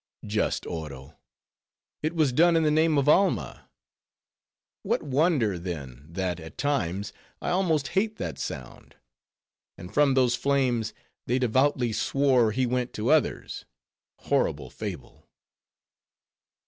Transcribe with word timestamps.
Just 0.25 0.65
Oro! 0.65 1.19
it 2.01 2.15
was 2.15 2.33
done 2.33 2.55
in 2.55 2.63
the 2.63 2.71
name 2.71 2.97
of 2.97 3.07
Alma,—what 3.07 3.59
wonder 5.03 5.59
then, 5.59 6.07
that, 6.09 6.39
at 6.39 6.57
times, 6.57 7.13
I 7.39 7.51
almost 7.51 7.89
hate 7.89 8.15
that 8.15 8.39
sound. 8.39 8.95
And 9.77 9.93
from 9.93 10.15
those 10.15 10.33
flames, 10.35 10.95
they 11.27 11.37
devoutly 11.37 11.93
swore 11.93 12.49
he 12.51 12.65
went 12.65 12.93
to 12.93 13.11
others,—horrible 13.11 14.71
fable!" 14.71 15.29